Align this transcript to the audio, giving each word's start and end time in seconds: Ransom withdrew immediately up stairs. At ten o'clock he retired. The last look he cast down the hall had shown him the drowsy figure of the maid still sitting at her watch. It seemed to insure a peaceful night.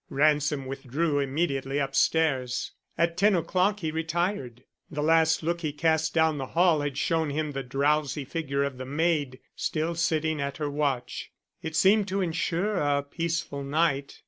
Ransom 0.09 0.65
withdrew 0.65 1.19
immediately 1.19 1.79
up 1.79 1.93
stairs. 1.93 2.71
At 2.97 3.17
ten 3.17 3.35
o'clock 3.35 3.81
he 3.81 3.91
retired. 3.91 4.63
The 4.89 5.03
last 5.03 5.43
look 5.43 5.61
he 5.61 5.71
cast 5.71 6.11
down 6.11 6.39
the 6.39 6.47
hall 6.57 6.81
had 6.81 6.97
shown 6.97 7.29
him 7.29 7.51
the 7.51 7.61
drowsy 7.61 8.25
figure 8.25 8.63
of 8.63 8.79
the 8.79 8.85
maid 8.87 9.41
still 9.55 9.93
sitting 9.93 10.41
at 10.41 10.57
her 10.57 10.71
watch. 10.71 11.29
It 11.61 11.75
seemed 11.75 12.07
to 12.07 12.19
insure 12.19 12.77
a 12.77 13.03
peaceful 13.03 13.63
night. 13.63 14.19